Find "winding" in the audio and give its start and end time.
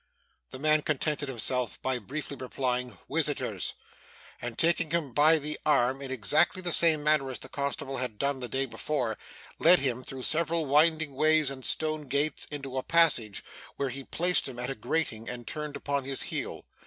10.65-11.13